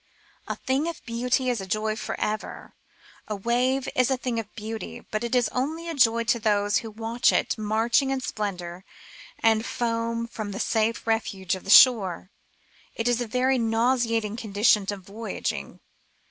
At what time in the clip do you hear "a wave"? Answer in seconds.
3.27-3.87